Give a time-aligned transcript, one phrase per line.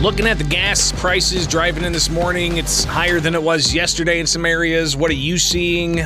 [0.00, 4.18] Looking at the gas prices driving in this morning, it's higher than it was yesterday
[4.18, 4.96] in some areas.
[4.96, 6.00] What are you seeing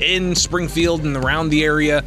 [0.00, 2.04] in Springfield and around the area?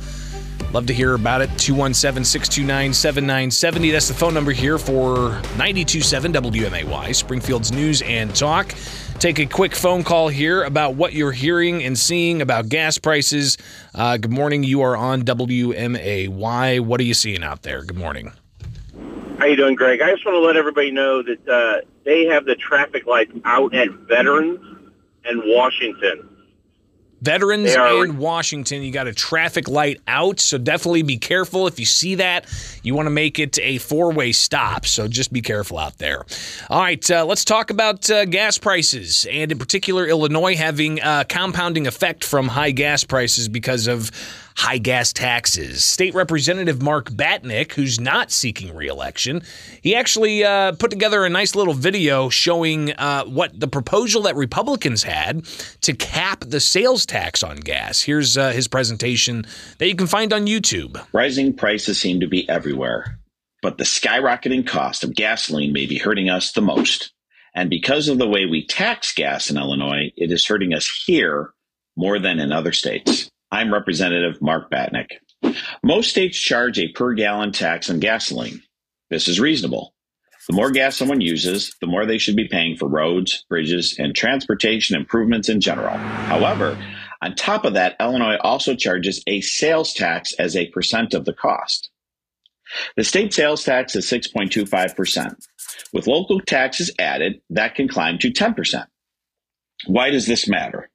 [0.71, 1.47] Love to hear about it.
[1.57, 3.89] 217 629 7970.
[3.89, 8.75] That's the phone number here for 927 WMAY, Springfield's News and Talk.
[9.17, 13.57] Take a quick phone call here about what you're hearing and seeing about gas prices.
[13.95, 14.63] Uh, good morning.
[14.63, 16.79] You are on WMAY.
[16.79, 17.83] What are you seeing out there?
[17.83, 18.31] Good morning.
[19.43, 19.99] How you doing, Greg?
[20.01, 23.75] I just want to let everybody know that uh, they have the traffic lights out
[23.75, 24.57] at Veterans
[25.25, 26.29] and Washington.
[27.21, 31.67] Veterans are- and Washington, you got a traffic light out, so definitely be careful.
[31.67, 32.45] If you see that,
[32.83, 36.25] you want to make it a four way stop, so just be careful out there.
[36.69, 41.25] All right, uh, let's talk about uh, gas prices, and in particular, Illinois having a
[41.27, 44.09] compounding effect from high gas prices because of
[44.55, 45.83] high gas taxes.
[45.83, 49.41] State Representative Mark Batinick, who's not seeking reelection,
[49.81, 54.35] he actually uh, put together a nice little video showing uh, what the proposal that
[54.35, 55.45] Republicans had
[55.81, 58.01] to cap the sales tax on gas.
[58.01, 59.45] Here's uh, his presentation
[59.77, 61.03] that you can find on YouTube.
[61.13, 63.19] Rising prices seem to be everywhere,
[63.61, 67.11] but the skyrocketing cost of gasoline may be hurting us the most.
[67.55, 71.53] And because of the way we tax gas in Illinois, it is hurting us here
[71.95, 73.29] more than in other states.
[73.53, 75.09] I'm Representative Mark Batinick.
[75.83, 78.63] Most states charge a per gallon tax on gasoline.
[79.11, 79.93] This is reasonable.
[80.49, 84.15] The more gas someone uses, the more they should be paying for roads, bridges, and
[84.15, 85.95] transportation improvements in general.
[85.95, 86.75] However,
[87.21, 91.33] on top of that, Illinois also charges a sales tax as a percent of the
[91.33, 91.91] cost.
[92.97, 95.35] The state sales tax is 6.25%.
[95.93, 98.87] With local taxes added, that can climb to 10%.
[99.85, 100.89] Why does this matter?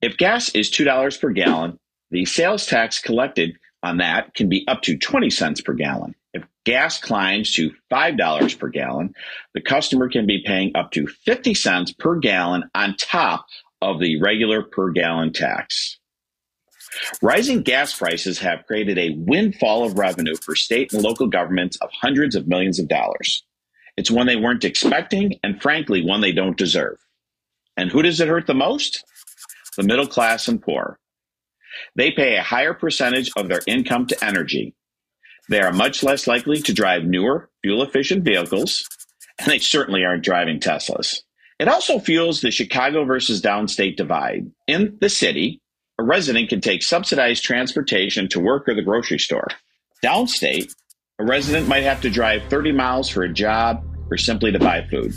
[0.00, 1.78] If gas is $2 per gallon,
[2.10, 6.14] the sales tax collected on that can be up to 20 cents per gallon.
[6.32, 9.14] If gas climbs to $5 per gallon,
[9.54, 13.46] the customer can be paying up to 50 cents per gallon on top
[13.80, 15.98] of the regular per gallon tax.
[17.20, 21.90] Rising gas prices have created a windfall of revenue for state and local governments of
[21.92, 23.44] hundreds of millions of dollars.
[23.96, 26.98] It's one they weren't expecting and frankly one they don't deserve.
[27.76, 29.04] And who does it hurt the most?
[29.78, 30.98] The middle class and poor.
[31.94, 34.74] They pay a higher percentage of their income to energy.
[35.48, 38.84] They are much less likely to drive newer, fuel efficient vehicles,
[39.38, 41.20] and they certainly aren't driving Teslas.
[41.60, 44.50] It also fuels the Chicago versus downstate divide.
[44.66, 45.62] In the city,
[45.96, 49.46] a resident can take subsidized transportation to work or the grocery store.
[50.04, 50.74] Downstate,
[51.20, 54.84] a resident might have to drive 30 miles for a job or simply to buy
[54.90, 55.14] food.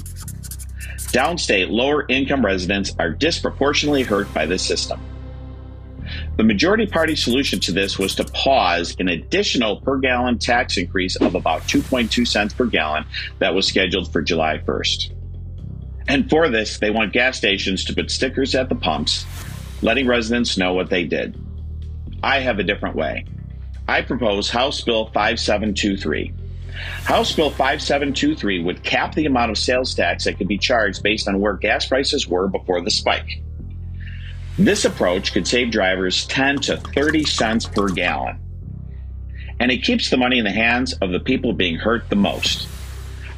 [1.11, 4.99] Downstate, lower income residents are disproportionately hurt by this system.
[6.37, 11.15] The majority party solution to this was to pause an additional per gallon tax increase
[11.17, 13.05] of about 2.2 cents per gallon
[13.39, 15.11] that was scheduled for July 1st.
[16.07, 19.25] And for this, they want gas stations to put stickers at the pumps,
[19.81, 21.37] letting residents know what they did.
[22.23, 23.25] I have a different way.
[23.87, 26.33] I propose House Bill 5723.
[27.03, 31.27] House Bill 5723 would cap the amount of sales tax that could be charged based
[31.27, 33.41] on where gas prices were before the spike.
[34.57, 38.39] This approach could save drivers 10 to 30 cents per gallon.
[39.59, 42.67] And it keeps the money in the hands of the people being hurt the most.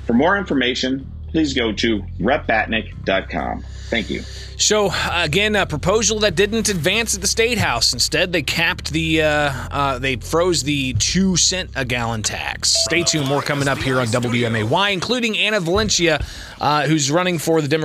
[0.06, 3.66] For more information, please go to repbatinick.com.
[3.90, 4.22] Thank you.
[4.58, 7.92] So again, a proposal that didn't advance at the state house.
[7.94, 12.74] Instead, they capped the, uh, uh, they froze the two cent a gallon tax.
[12.86, 13.28] Stay tuned.
[13.28, 16.26] More coming up here on WMAY, including Anna Valencia,
[16.62, 17.82] uh, who's running for the Democratic.